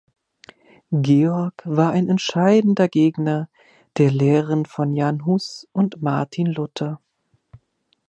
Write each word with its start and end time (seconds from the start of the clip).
Georg 0.91 1.61
war 1.63 1.91
ein 1.91 2.09
entschiedener 2.09 2.87
Gegner 2.87 3.49
der 3.97 4.09
Lehren 4.09 4.65
von 4.65 4.95
Jan 4.95 5.27
Hus 5.27 5.67
und 5.73 6.01
Martin 6.01 6.47
Luther. 6.47 6.99